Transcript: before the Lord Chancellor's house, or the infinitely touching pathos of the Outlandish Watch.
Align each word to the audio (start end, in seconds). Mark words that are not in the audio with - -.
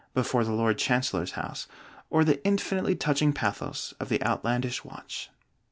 before 0.15 0.43
the 0.43 0.51
Lord 0.51 0.79
Chancellor's 0.79 1.33
house, 1.33 1.67
or 2.09 2.23
the 2.25 2.43
infinitely 2.43 2.95
touching 2.95 3.33
pathos 3.33 3.91
of 3.99 4.09
the 4.09 4.23
Outlandish 4.25 4.83
Watch. 4.83 5.29